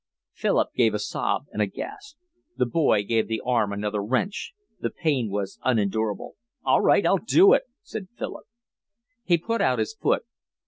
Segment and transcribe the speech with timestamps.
[0.33, 2.17] Philip gave a sob and a gasp.
[2.57, 4.53] The boy gave the arm another wrench.
[4.79, 6.37] The pain was unendurable.
[6.65, 7.05] "All right.
[7.05, 8.45] I'll do it," said Philip.
[9.23, 10.25] He put out his foot.